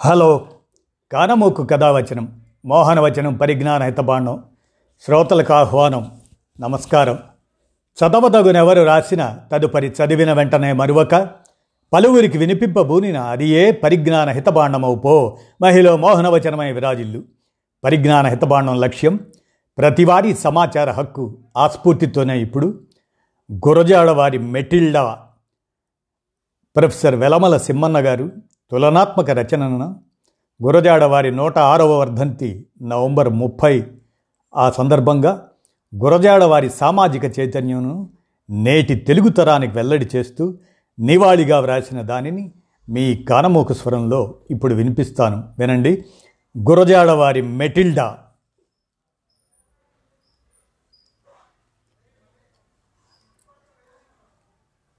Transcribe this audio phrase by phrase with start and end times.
[0.00, 0.46] Hello
[1.12, 4.42] కానమూకు కథావచనం మోహనవచనం పరిజ్ఞాన హితబాండం
[5.04, 6.20] శ్రోతలకు ఆహ్వానం
[6.60, 7.18] నమస్కారం.
[7.98, 11.28] చదవదగునెవరు రాసిన తదుపరి చదివిన వెంటనే మరువక
[11.92, 17.22] పలువురికి వినిపింపబూనిన అది ఏ పరిజ్ఞాన హితబాండమవు పో మహిళ మోహనవచనమై విరాజిల్లు.
[17.84, 19.20] పరిజ్ఞాన హితబాండం లక్ష్యం
[19.78, 22.80] ప్రతివారీ సమాచార హక్కు ఆస్ఫూర్తితోనే ఇప్పుడు.
[23.52, 25.18] గురజాడవారి మెటిల్డా
[26.76, 28.30] ప్రొఫెసర్ వెలమల సిమ్మన్న గారు
[28.70, 30.00] తులనాత్మక రచనను
[30.64, 33.86] గురజాడ వారి నూట ఆరవ వర్ధంతి నవంబర్ ముప్పై.
[34.56, 35.50] ఆ సందర్భంగా
[35.94, 38.10] గురజాడ వారి సామాజిక చైతన్యంను
[38.50, 40.58] నేటి తెలుగు తరానికి వెల్లడి చేస్తూ
[40.98, 42.52] నివాళిగా వ్రాసిన దానిని
[42.88, 45.54] మీ కానమోక స్వరంలో ఇప్పుడు వినిపిస్తాను.
[45.58, 46.04] వినండి.
[46.58, 48.18] గురజాడ వారి మెటిల్డా.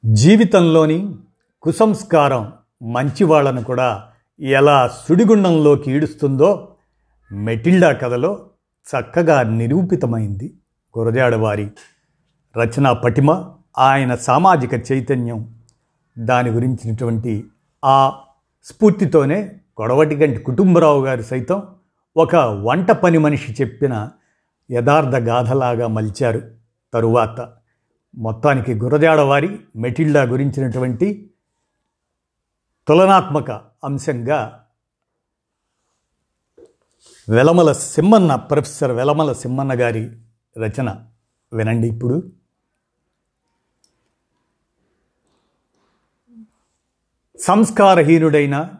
[0.05, 1.15] జీవితంలోని
[1.61, 4.03] కుసంస్కారం మంచివాళ్ళను కూడా
[4.39, 6.75] ఎలా సుడిగుండంలోకి ఈడుస్తుందో
[7.31, 8.49] మెటిల్డా కథలో
[8.87, 10.53] చక్కగా నిరూపితమైంది
[10.97, 11.71] గురజాడవారి
[12.57, 15.55] రచనా పటిమ ఆయన సామాజిక చైతన్యం.
[16.19, 17.45] దాని గురించినటువంటి
[17.85, 18.21] ఆ
[18.63, 19.41] స్ఫూర్తితోనే
[19.81, 21.63] గొడవటిగంటి కుటుంబరావు గారు సైతం
[22.17, 24.09] ఒక వంట పని మనిషి చెప్పిన
[24.71, 26.41] యథార్థ గాథలాగా మలిచారు.
[26.93, 27.49] తరువాత
[28.15, 31.28] మొత్తానికి గురజాడవారి మెటిల్డా గురించినటువంటి
[32.89, 33.51] తులనాత్మక
[33.83, 34.65] అంశంగా
[37.29, 40.11] వెలమల సిమ్మన్న ప్రొఫెసర్ వెలమల సిమ్మన్న గారి
[40.57, 41.05] రచన
[41.53, 42.31] వినండి ఇప్పుడు.
[47.39, 48.75] సంస్కారహీనుడైన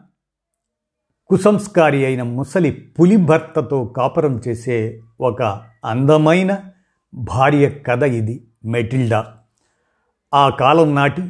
[1.26, 5.42] కుసంస్కారి అయిన ముసలి పులి భర్తతో కాపురం చేసే ఒక
[5.84, 6.72] అందమైన
[7.14, 9.38] భార్య కథ ఇది మెటిల్డా.
[10.34, 11.22] ఆ కాలం నాటి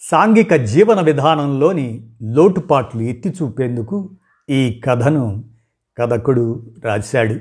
[0.00, 4.10] సాంఘిక జీవన విధానంలోని లోటుపాట్లు ఎత్తి చూపేందుకు
[4.50, 5.44] ఈ కథను
[5.98, 7.40] కథకుడు రాశాడు.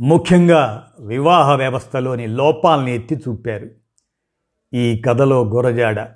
[0.00, 3.70] ముఖ్యంగా వివాహ వ్యవస్థలోని లోపాలని ఎత్తి చూపారు
[4.74, 6.08] ఈ కథలో గురజాడ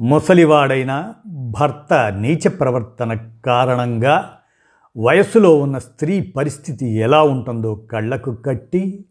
[0.00, 3.14] ముసలివాడైన భర్త నీచ ప్రవర్తన
[3.44, 4.38] కారణంగా
[4.96, 9.04] వయస్సులో ఉన్న స్త్రీ పరిస్థితి ఎలా ఉంటుందో కళ్ళకు కట్టి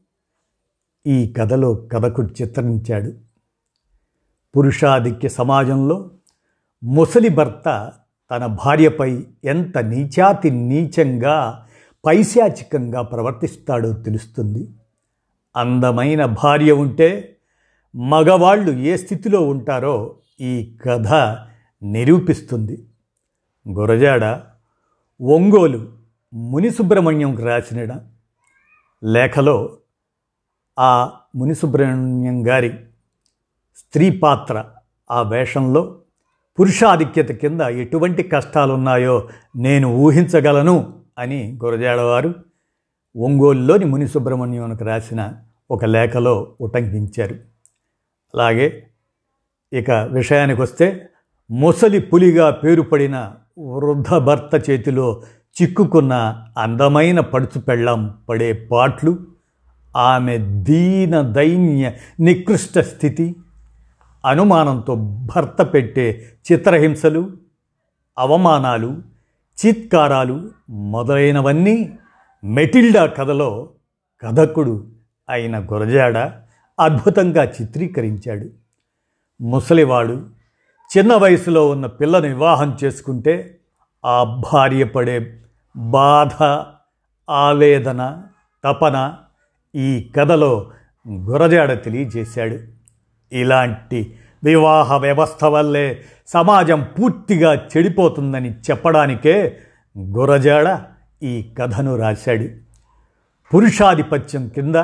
[1.08, 3.27] ఈ కథలో కథకుడు చిత్రించాడు
[4.58, 6.12] పురుషాధిక్య సమాజంలో
[6.84, 7.92] ముసలి భర్త
[8.32, 11.68] తన భార్యపై ఎంత నీచాతి నీచంగా
[12.06, 14.68] పైశాచికంగా ప్రవర్తిస్తాడో తెలుస్తుంది.
[15.56, 17.38] అందమైన భార్య ఉంటే
[17.96, 21.08] మగవాళ్ళు ఏ స్థితిలో ఉంటారో ఈ కథ
[21.84, 22.86] నిరూపిస్తుంది.
[23.72, 24.24] గురజాడ
[25.22, 25.92] ఒంగోలు
[26.34, 28.00] మునిసుబ్రహ్మణ్యంకి రాసిన
[29.04, 29.78] లేఖలో
[30.80, 32.74] ఆ మునిసుబ్రహ్మణ్యం గారి
[33.78, 34.64] స్త్రీ పాత్ర
[35.12, 36.00] ఆ వేషంలో
[36.60, 42.36] పురుషాధిక్యత కింద ఎటువంటి కష్టాలున్నాయో నేను ఊహించగలను అని గురజాడవారు
[43.18, 45.34] ఒంగోలులోని మునిసుబ్రహ్మణ్యంకు రాసిన
[45.72, 47.36] ఒక లేఖలో ఉటంకించారు.
[48.36, 48.84] అలాగే
[49.74, 51.10] ఇక విషయానికి వస్తే
[51.52, 55.22] ముసలి పులిగా పేరుపడిన వృద్ధ భర్త చేతిలో
[55.62, 59.18] చిక్కుకున్న అందమైన పడుచు పెళ్ళాం పడే పాట్లు
[59.96, 63.36] ఆమె దీన దైన్య నికృష్ట స్థితి
[64.26, 64.96] అనుమానంతో
[65.36, 67.32] భర్త పెట్టే చిత్రహింసలు
[68.18, 69.02] అవమానాలు
[69.66, 71.98] చీత్కారాలు మొదలైనవన్నీ
[72.44, 73.70] మెటిల్డా కథలో
[74.24, 74.86] కథకుడు
[75.30, 76.18] అయిన గురజాడ
[76.80, 78.50] అద్భుతంగా చిత్రీకరించాడు.
[79.44, 80.26] ముసలివాడు
[80.98, 83.58] చిన్న వయసులో ఉన్న పిల్లను వివాహం చేసుకుంటే
[84.06, 85.42] ఆ భార్య పడే
[85.78, 86.44] బాధ
[87.30, 88.24] ఆవేదన
[88.64, 89.16] తపన
[89.76, 90.72] ఈ కథలో
[91.10, 92.77] గురజాడ తెలియజేశాడు.
[93.32, 99.58] ఇలాంటి వివాహ వ్యవస్థ వల్లే సమాజం పూర్తిగా చెడిపోతుందని చెప్పడానికే
[100.00, 100.82] గురజాడ
[101.24, 102.48] ఈ కథను రాశాడు.
[103.54, 104.76] పురుషాధిపత్యం కింద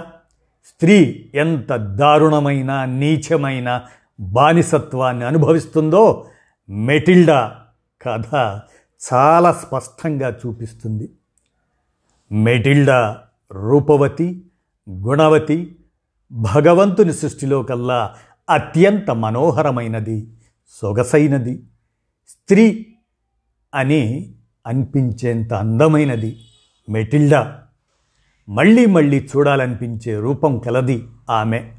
[0.66, 3.82] స్త్రీ ఎంత దారుణమైన నీచమైన
[4.20, 6.26] బానిసత్వాన్ని అనుభవిస్తుందో
[6.70, 7.56] మెటిల్డా
[8.02, 8.36] కథ
[9.14, 11.10] చాలా స్పష్టంగా చూపిస్తుంది.
[12.32, 13.20] మెటిల్డా
[13.52, 14.42] రూపవతి
[14.90, 15.76] గుణవతి
[16.32, 18.16] భగవంతుని సృష్టిలో కల్లా
[18.50, 20.34] అత్యంత మనోహరమైనది
[20.70, 21.64] సొగసైనది.
[22.28, 22.86] స్త్రీ
[23.76, 24.34] అని
[24.68, 26.40] అనిపించేంత అందమైనది
[26.90, 27.62] మెటిల్డా.
[28.50, 31.72] మళ్ళీ మళ్ళీ చూడాలనిపించే రూపం కలది ఆమె.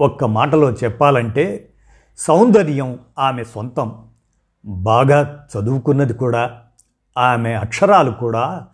[0.00, 1.68] ఒక్క మాటలో చెప్పాలంటే
[2.16, 4.04] సౌందర్యం ఆమె సొంతం.
[4.64, 6.62] బాగా చదువుకున్నది కూడా
[7.18, 8.66] ఆమె అక్షరాలు కూడా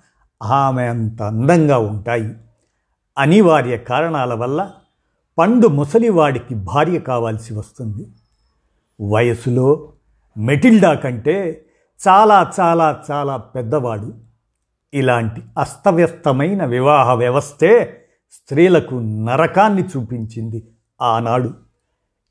[0.43, 2.35] ఆమె అంత అందంగా ఉంటాయి.
[3.19, 4.71] అనివార్య కారణాల వల్ల
[5.39, 8.07] పండు ముసలివాడికి భార్య కావాల్సి వస్తుంది.
[9.11, 9.93] వయసులో
[10.39, 11.65] మెటిల్డా కంటే
[12.09, 14.15] చాలా చాలా చాలా పెద్దవాడు.
[14.95, 18.01] ఇలాంటి అస్తవ్యస్తమైన వివాహ వ్యవస్థే
[18.31, 20.69] స్త్రీలకు నరకాన్ని చూపించింది
[21.03, 21.55] ఆనాడు.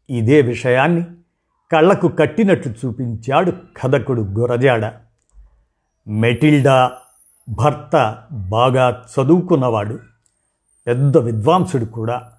[0.10, 1.06] ఇదే విషయాన్ని
[1.72, 4.94] కళ్ళకు కట్టినట్లు చూపించాడు కథకుడు గురజాడ.
[6.08, 6.92] మెటిల్డా
[7.50, 10.00] భర్త బాగా చదువుకున్నవాడు.
[10.88, 12.32] పెద్ద విద్వాంసుడు కూడా.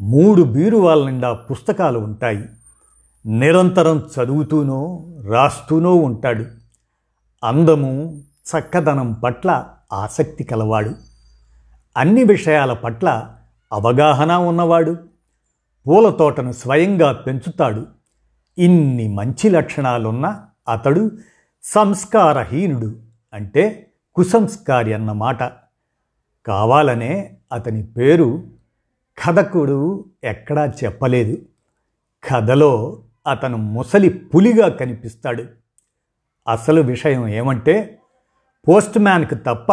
[0.00, 2.44] మూడు బీరువాల నిండా పుస్తకాలు ఉంటాయి.
[3.26, 6.44] నిరంతరం చదువుతూనో రాస్తూనో ఉంటాడు.
[7.44, 10.94] అందము చక్కదనం పట్ల ఆసక్తి కలవాడు.
[11.96, 13.34] అన్ని విషయాల పట్ల
[13.72, 14.96] అవగాహన ఉన్నవాడు.
[15.86, 17.86] పూల తోటను స్వయంగా పెంచుతాడు.
[18.58, 21.10] ఇన్ని మంచి లక్షణాలున్న అతడు
[21.62, 22.96] సంస్కారహీనుడు
[23.34, 25.42] అంటే కుసంస్కారి అన్నమాట.
[26.46, 28.57] కావాలనే అతని పేరు
[29.26, 31.36] కథకుడు ఎక్కడా చెప్పలేదు.
[32.30, 35.44] కథలో అతను ముసలి పులిగా కనిపిస్తాడు.
[36.48, 37.98] అసలు విషయం ఏమంటే
[38.68, 39.72] పోస్ట్ మ్యాన్కి తప్ప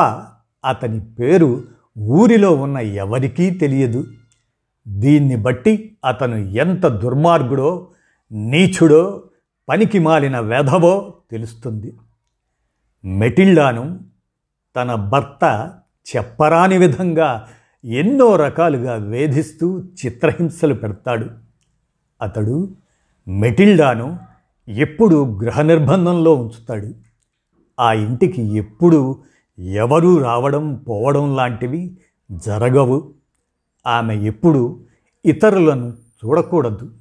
[0.66, 1.64] అతని పేరు
[2.00, 4.06] ఊరిలో ఉన్న ఎవరికీ తెలియదు.
[4.88, 7.88] దీన్ని బట్టి అతను ఎంత దుర్మార్గుడో
[8.32, 9.24] నీచుడో
[9.70, 11.98] పనికి మాలిన వెధవో తెలుస్తుంది.
[13.06, 14.00] మెటిల్డాను
[14.76, 15.74] తన భర్త
[16.16, 17.48] చెప్పరాని విధంగా
[17.86, 21.28] ఎన్నో రకాలుగా వేధిస్తూ చిత్రహింసలు పెడతాడు.
[22.22, 22.76] అతడు
[23.28, 24.20] మెటిల్డాను
[24.68, 26.94] ఎప్పుడు గృహ నిర్బంధంలో ఉంచుతాడు.
[27.80, 29.24] ఆ ఇంటికి ఎప్పుడు
[29.60, 31.98] ఎవరూ రావడం పోవడం లాంటివి
[32.32, 33.14] జరగవు.
[33.88, 34.80] ఆమె ఎప్పుడు
[35.26, 36.92] ఇతరులను చూడకూడదు.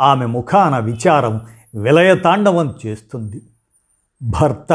[0.00, 1.40] ఆమె ముఖాన విచారం
[1.74, 3.42] విలయతాండవం చేస్తుంది.
[4.22, 4.72] భర్త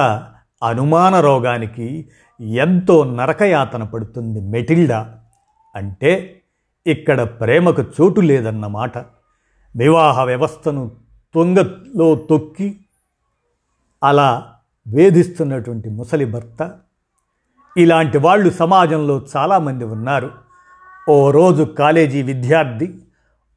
[0.64, 2.10] అనుమాన రోగానికి
[2.42, 5.20] ఎంతో నరకయాతన పడుతుంది మెటిల్డా.
[5.76, 6.42] అంటే
[6.88, 8.98] ఇక్కడ ప్రేమకు చోటు లేదన్నమాట.
[9.78, 10.92] వివాహ వ్యవస్థను
[11.36, 12.78] తొంగలో తొక్కి
[14.04, 14.54] అలా
[14.88, 16.72] వేధిస్తున్నటువంటి ముసలి భర్త.
[17.78, 20.32] ఇలాంటి వాళ్ళు సమాజంలో చాలామంది ఉన్నారు.
[21.10, 22.96] ఓ రోజు కాలేజీ విద్యార్థి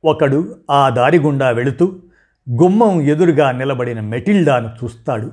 [0.05, 1.99] ఒకడు ఆ దారి గుండా వెళుతూ
[2.63, 5.33] గుమ్మం ఎదురుగా నిలబడిన మెటిల్డాను చూస్తాడు.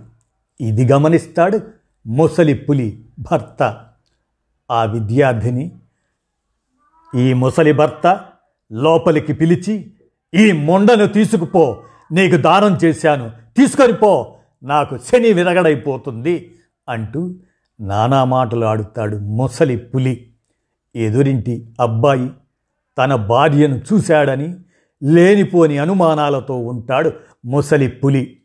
[0.62, 1.60] ఇది గమనిస్తాడు
[2.08, 3.86] ముసలి పులి భర్త.
[4.72, 5.72] ఆ విద్యార్థిని
[7.16, 8.20] ఈ ముసలి భర్త
[8.72, 9.92] లోపలికి పిలిచి
[10.34, 13.32] ఈ మొండను తీసుకుపో నీకు దానం చేశాను.
[13.58, 16.56] తీసుకొని పో నాకు శని విరగడైపోతుంది
[16.90, 17.36] అంటూ
[17.82, 20.34] నానా మాటలు ఆడుతాడు ముసలి పులి.
[20.96, 22.30] ఎదురింటి అబ్బాయి
[22.98, 24.56] తన భార్యను చూశాడని
[25.04, 27.12] లేనిపోని అనుమానాలతో ఉంటాడు
[27.46, 28.38] ముసలి పులి.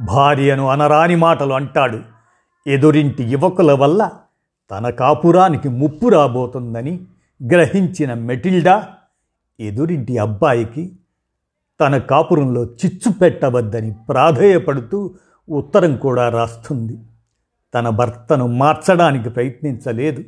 [0.00, 2.00] భార్యను అనరాని మాటలు అంటాడు.
[2.66, 4.10] ఎదురింటి యువకుల వల్ల
[4.70, 7.00] తన కాపురానికి ముప్పు రాబోతుందని
[7.42, 8.88] గ్రహించిన మెటిల్డా
[9.60, 10.92] ఎదురింటి అబ్బాయికి
[11.80, 15.14] తన కాపురంలో చిచ్చు పెట్టవద్దని ప్రాధేయపడుతూ
[15.48, 16.98] ఉత్తరం కూడా రాస్తుంది.
[17.74, 20.24] తన భర్తను మార్చడానికి ప్రయత్నించలేదు.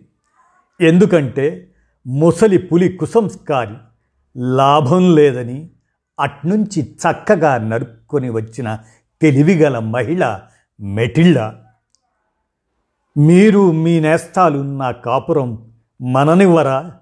[0.80, 1.70] ఎందుకంటే
[2.06, 3.74] ముసలి పులి కుసంస్కారి
[4.36, 5.70] లాభం లేదని
[6.20, 8.78] అట్నుంచి చక్కగా నరుక్కొని వచ్చిన
[9.22, 10.40] తెలివిగల మహిళ
[10.80, 11.54] మెటిల్డా
[13.16, 16.92] మీరు మీ నేస్తాలు నా కాపురం మననివ్వరా?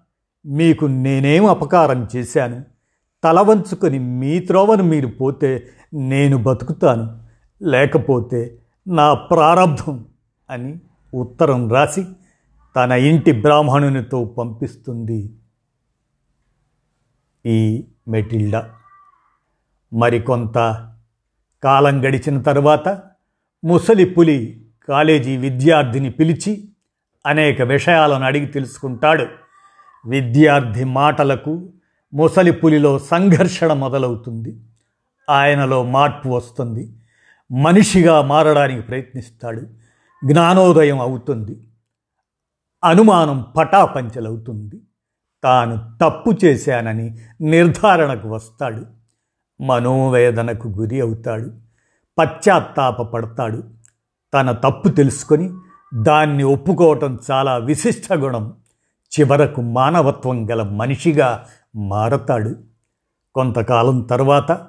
[0.47, 2.65] మీకు నేనేం అపకారం చేశాను?
[3.25, 7.23] తల వంచుకొని మీ త్రోవను మీరు పోతే నేను బతుకుతాను.
[7.63, 8.59] లేకపోతే
[8.89, 10.07] నా ప్రారంధం
[10.51, 10.79] అని
[11.15, 12.07] ఉత్తరం రాసి
[12.77, 15.31] తన ఇంటి బ్రాహ్మణునితో పంపిస్తుంది
[17.47, 18.71] ఈ మెటిల్డా.
[19.93, 20.55] మరికొంత
[21.65, 23.03] కాలం గడిచిన తర్వాత
[23.65, 26.69] ముసలి పులి కాలేజీ విద్యార్థిని పిలిచి
[27.27, 29.27] అనేక విషయాలను అడిగి తెలుసుకుంటాడు.
[30.09, 31.73] విద్యార్థి మాటలకు
[32.15, 34.61] ముసలి పులిలో సంఘర్షణ మొదలవుతుంది.
[35.31, 36.97] ఆయనలో మార్పు వస్తుంది.
[37.53, 39.61] మనిషిగా మారడానికి ప్రయత్నిస్తాడు.
[40.27, 41.69] జ్ఞానోదయం అవుతుంది.
[42.85, 44.81] అనుమానం పటాపంచలవుతుంది.
[45.45, 48.87] తాను తప్పు చేశానని నిర్ధారణకు వస్తాడు.
[49.61, 51.53] మనోవేదనకు గురి అవుతాడు.
[52.19, 53.65] పశ్చాత్తాపపడతాడు.
[54.35, 55.51] తన తప్పు తెలుసుకొని
[55.95, 58.55] దాన్ని ఒప్పుకోవటం చాలా విశిష్ట గుణం.
[59.21, 61.47] చివరకు మానవత్వం గల మనిషిగా
[61.77, 62.55] మారతాడు.
[63.35, 64.67] కొంతకాలం తర్వాత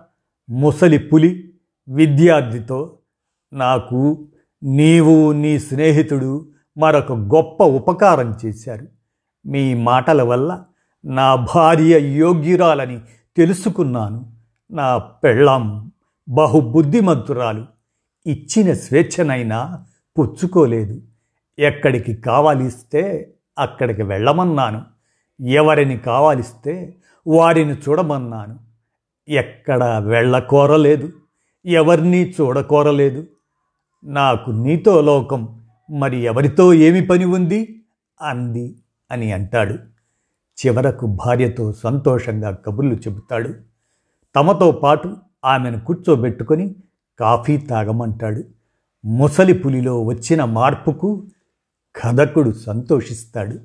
[0.50, 1.53] ముసలి పులి
[1.89, 2.98] విద్యార్థితో
[3.53, 4.27] నాకు
[4.63, 8.88] నీవు నీ స్నేహితుడు మరొక గొప్ప ఉపకారం చేశారు.
[9.46, 10.63] మీ మాటల వల్ల
[11.05, 13.00] నా భార్య యోగ్యురాలని
[13.38, 14.34] తెలుసుకున్నాను.
[14.72, 15.91] నా పెళ్ళాం
[16.29, 17.65] బహుబుద్ధిమంతురాలు.
[18.27, 19.86] ఇచ్చిన స్వేచ్ఛనైనా
[20.20, 21.01] పుచ్చుకోలేదు.
[21.60, 24.82] ఎక్కడికి కావాలిస్తే అక్కడికి వెళ్ళమన్నాను.
[25.46, 26.96] ఎవరిని కావాలిస్తే
[27.28, 28.60] వారిని చూడమన్నాను.
[29.30, 31.12] ఎక్కడ వెళ్ళకోరలేదు.
[31.66, 33.28] ఎవరిని చూడకోరలేదు.
[34.04, 37.82] నాకు నీతో లోకం మరి ఎవరితో ఏమి పని ఉంది?
[38.22, 38.76] అంది
[39.12, 39.74] అని అంటాడు.
[40.66, 43.54] చివరకు భార్యతో సంతోషంగా కబుర్లు చెబుతాడు.
[44.36, 46.76] తమతో పాటు ఆమెను కూర్చోబెట్టుకొని
[47.20, 48.44] కాఫీ తాగమంటాడు.
[49.06, 51.28] ముసలి పులిలో వచ్చిన మార్పుకు
[52.04, 53.60] కథకుడు సంతోషిస్తాడు.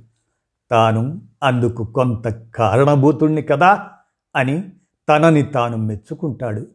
[0.71, 3.89] తాను అందుకు కొంత కారణభూతుణ్ణి కదా
[4.37, 4.63] అని
[5.09, 6.67] తనని తాను మెచ్చుకుంటాడు.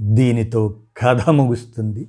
[0.00, 2.08] దీనితో కథ ముగుస్తుంది.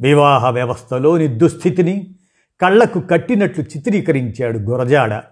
[0.00, 2.14] వివాహ వ్యవస్థలోని దుస్థితిని
[2.60, 5.22] కళ్ళకు కట్టినట్లు చిత్రీకరించాడు గురజాడ.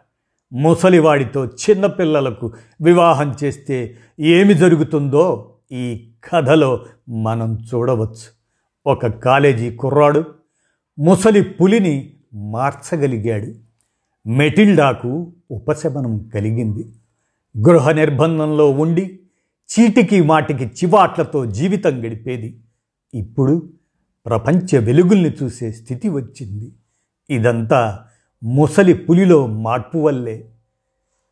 [0.53, 8.41] ముసలివాడితో చిన్నపిల్లలకు వివాహం చేస్తే ఏమి జరుగుతుందో ఈ కథలో మనం చూడవచ్చు.
[8.87, 10.25] ఒక కాలేజీ కుర్రాడు
[10.99, 13.55] ముసలి పులిని మార్చగలిగాడు.
[14.29, 16.93] మెటిల్డాకు ఉపశమనం కలిగింది.
[17.59, 19.21] గృహ నిర్బంధంలో ఉండి
[19.71, 22.61] చీటికి మాటికి చివాట్లతో జీవితం గడిపేది.
[23.15, 23.71] ఇప్పుడు
[24.27, 26.73] ప్రపంచ వెలుగుల్ని చూసే స్థితి వచ్చింది.
[27.31, 27.99] ఇదంతా
[28.45, 30.49] ముసలి పులిలో మార్పు వల్లే.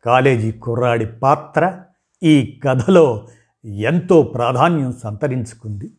[0.05, 1.83] కాలేజీ కుర్రాడి పాత్ర
[2.23, 3.27] ఈ కథలో
[3.65, 5.91] ఎంతో ప్రాధాన్యం సంతరించుకుంది.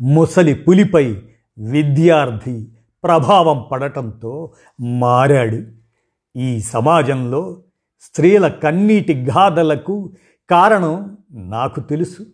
[0.00, 1.22] ముసలి పులిపై
[1.58, 2.68] విద్యార్థి
[3.04, 5.62] ప్రభావం పడటంతో మారాడు.
[6.38, 7.62] ఈ సమాజంలో
[8.00, 10.12] స్త్రీల కన్నీటి గాథలకు
[10.50, 12.26] కారణం నాకు తెలుసు.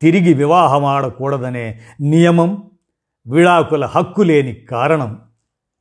[0.00, 2.70] తిరిగి వివాహం ఆడకూడదనే నియమం
[3.26, 5.20] విడాకుల హక్కు లేని కారణం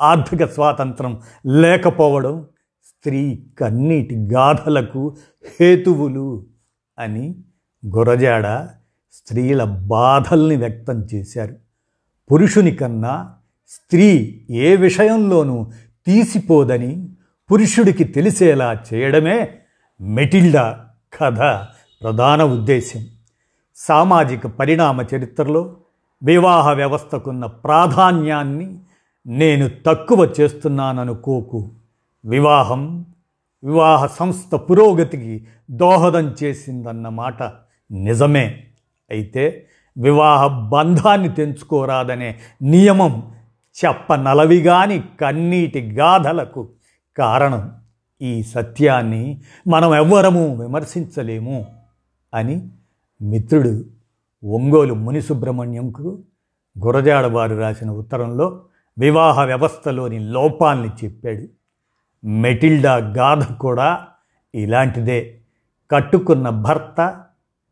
[0.01, 2.47] ఆర్థిక స్వాతంత్రం లేకపోవడం
[2.83, 5.15] స్త్రీ కన్నీటి గాథలకు
[5.59, 6.45] హేతువులు
[6.99, 7.35] అని
[7.85, 8.69] గురజాడ
[9.13, 11.55] స్త్రీల బాధల్ని వ్యక్తం చేశారు.
[12.31, 13.33] పురుషుని కన్నా
[13.67, 15.71] స్త్రీ ఏ విషయంలోనూ
[16.07, 17.09] తీసిపోదని
[17.51, 19.57] పురుషుడికి తెలిసేలా చేయడమే
[20.01, 20.85] మెటిల్డా
[21.19, 21.37] కథ
[22.03, 23.05] ప్రధాన ఉద్దేశ్యం.
[23.75, 25.75] సామాజిక పరిణామ చరిత్రలో
[26.23, 28.77] వివాహ వ్యవస్థకున్న ప్రాధాన్యాన్ని
[29.27, 31.71] నేను తక్కువ చేస్తున్నాననుకోకు.
[32.25, 33.05] వివాహం
[33.63, 37.43] వివాహ సంస్థ పురోగతికి దోహదం చేసిందన్నమాట
[37.91, 38.63] నిజమే.
[39.11, 39.67] అయితే
[39.97, 43.35] వివాహ బంధాన్ని తెంచుకోరాదనే నియమం
[43.85, 46.69] చెప్పనలవిగాని కన్నీటి గాథలకు
[47.17, 47.71] కారణం
[48.21, 51.65] ఈ సత్యాన్ని మనం ఎవ్వరము విమర్శించలేము
[52.33, 52.69] అని
[53.21, 53.85] మిత్రుడు
[54.45, 56.23] ఒంగోలు మునిసుబ్రహ్మణ్యంకు
[56.85, 58.61] గురజాడ వారు రాసిన ఉత్తరంలో
[58.99, 61.47] వివాహ వ్యవస్థలోని లోపాల్ని చెప్పాడు.
[62.27, 64.07] మెటిల్డా గాథ కూడా
[64.55, 65.39] ఇలాంటిదే.
[65.91, 67.23] కట్టుకున్న భర్త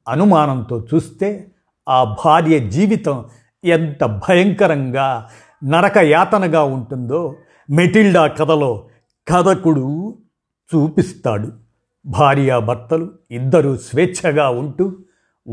[0.09, 1.51] అనుమానంతో చూస్తే
[1.89, 3.25] ఆ భార్య జీవితం
[3.63, 5.29] ఎంత భయంకరంగా
[5.63, 7.35] నరక యాతనగా ఉంటుందో
[7.69, 8.85] మెటిల్డా కథలో
[9.27, 10.17] కథకుడు
[10.75, 11.51] చూపిస్తాడు.
[12.05, 14.95] భార్యాభర్తలు ఇద్దరూ స్వేచ్ఛగా ఉంటూ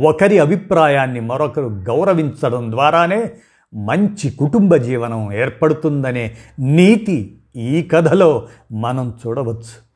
[0.05, 3.33] ఒకరి అభిప్రాయాన్ని మరొకరు గౌరవించడం ద్వారానే
[3.75, 9.91] మంచి కుటుంబ జీవనం ఏర్పడుతుందనే నీతి ఈ కథలో మనం చూడవచ్చు.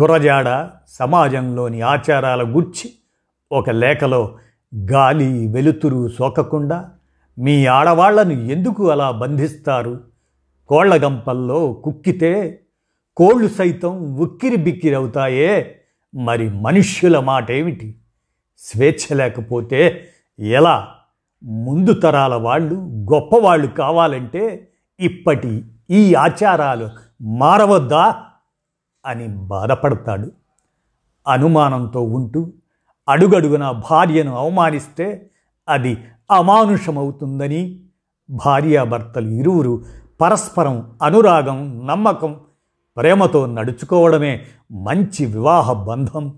[0.00, 2.92] గురజాడ సమాజంలోని ఆచారాల గుర్చి
[3.52, 4.34] ఒక లేఖలో
[4.92, 6.90] గాలి వెలుతురు సోకకుండా
[7.38, 10.00] మీ ఆడవాళ్ళను ఎందుకు అలా బంధిస్తారు?
[10.68, 12.60] కోళ్ళగంపల్లో కుక్కితే
[13.16, 15.80] కోళ్ళు సైతం ఉక్కిరి బిక్కిరవుతాయే
[16.14, 17.94] మరి మనుష్యుల మాట ఏమిటి
[18.58, 20.94] స్వేచ్ఛ లేకపోతే ఎలా?
[21.44, 22.74] ముందు తరాల వాళ్ళు
[23.12, 24.68] గొప్పవాళ్ళు కావాలంటే
[25.00, 26.90] ఇప్పటి ఈ ఆచారాలు
[27.22, 28.22] మారవద్దా?
[29.06, 30.32] అని బాధపడతాడు.
[31.28, 32.52] అనుమానంతో ఉంటూ
[33.08, 35.30] అడుగడుగున భార్యను అవమానిస్తే
[35.68, 37.80] అది అమానుషమవుతుందని
[38.30, 39.84] భార్యాభర్తలు ఇరువురు
[40.20, 42.40] పరస్పరం అనురాగం నమ్మకం
[42.96, 46.34] ప్రేమతో నడుచుకోవడమే మంచి వివాహ బంధం.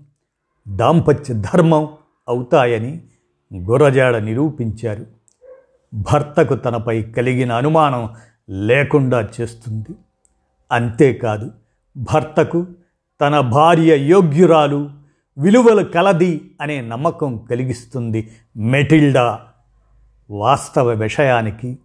[0.67, 1.87] దాంపత్య ధర్మం
[2.27, 3.01] అవుతాయని
[3.55, 5.05] గురజాడ నిరూపించారు.
[5.93, 8.09] భర్తకు తనపై కలిగిన అనుమానం
[8.49, 9.95] లేకుండా చేస్తుంది.
[10.71, 11.51] అంతేకాదు
[11.97, 12.65] భర్తకు
[13.21, 14.98] తన భార్య యోగ్యురాలు
[15.39, 19.39] విలువలు కలది అనే నమ్మకం కలిగిస్తుంది మెటిల్డా
[20.29, 21.79] వాస్తవ విషయానికి.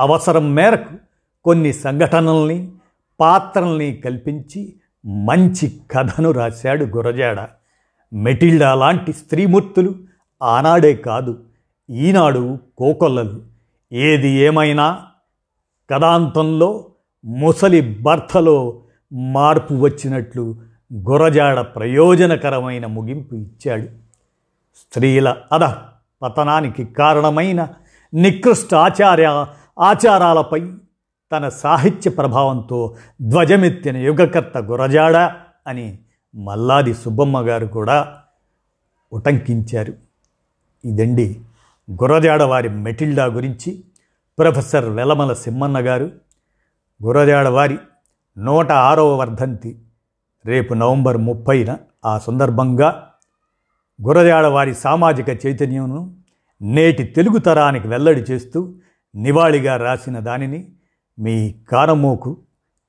[0.00, 0.96] అవసరం మేరకు
[1.44, 2.72] కొన్ని సంఘటనల్ని
[3.20, 4.74] పాత్రల్ని కల్పించి
[5.06, 7.48] మంచి కథను రాశాడు గురజాడ.
[8.12, 9.94] మెటిల్డా లాంటి స్త్రీమూర్తులు
[10.42, 11.42] ఆనాడే కాదు
[11.90, 13.42] ఈనాడు కోకొల్లలు.
[13.92, 15.06] ఏది ఏమైనా
[15.90, 16.90] కథాంతంలో
[17.24, 18.82] ముసలి భర్తలో
[19.12, 23.82] మార్పు వచ్చినట్లు గురజాడ ప్రయోజనకరమైన ముగింపు ఇచ్చాడు.
[24.76, 25.74] స్త్రీల అధ
[26.22, 27.68] పతనానికి కారణమైన
[28.14, 29.46] నికృష్ట ఆచార్య
[29.80, 30.72] ఆచారాలపై
[31.32, 35.16] తన సాహిత్య ప్రభావంతో ధ్వజమెత్తిన యుగకర్త గురజాడ
[35.66, 35.98] అని
[36.34, 38.16] మల్లాది సుబ్బమ్మ గారు కూడా
[39.12, 39.92] ఉటంకించారు.
[40.84, 41.40] ఇదండి
[41.90, 43.84] గురజాడ వారి మెటిల్డా గురించి
[44.38, 46.10] ప్రొఫెసర్ వెలమల సిమ్మన్న గారు.
[47.04, 47.78] గురజాడ వారి
[48.38, 49.83] నూట ఆరవ వర్ధంతి
[50.46, 53.10] రేపు నవంబర్ ముప్పైన ఆ సందర్భంగా
[54.02, 56.14] గురజాడ వారి సామాజిక చైతన్యంను
[56.62, 58.74] నేటి తెలుగు తరానికి వెల్లడి చేస్తూ
[59.14, 60.72] నివాళిగా రాసిన దానిని
[61.18, 62.36] మీ కానమోకు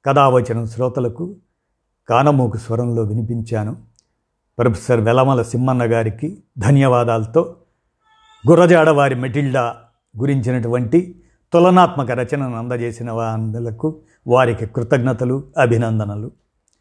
[0.06, 1.36] కథావచనం శ్రోతలకు
[2.10, 3.76] కానమోకు స్వరంలో వినిపించాను.
[4.60, 7.56] ప్రొఫెసర్ వెలమల సిమ్మన్న గారికి ధన్యవాదాలతో
[8.50, 9.76] గురజాడవారి మెటిల్డా
[10.18, 16.32] గురించినటువంటి తులనాత్మక రచనను అందజేసిన వాందులకు వారికి కృతజ్ఞతలు అభినందనలు.